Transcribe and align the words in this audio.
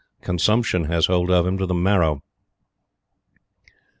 Consumption 0.23 0.85
has 0.85 1.05
hold 1.05 1.29
of 1.29 1.45
him 1.45 1.59
to 1.59 1.67
the 1.67 1.75
marrow." 1.75 2.23